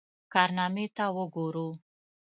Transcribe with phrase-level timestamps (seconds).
[0.33, 1.67] کارنامې ته وګورو.